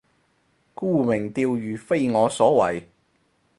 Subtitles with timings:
[0.73, 2.89] 沽名釣譽非我所為